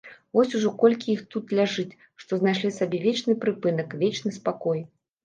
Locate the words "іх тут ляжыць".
1.15-1.97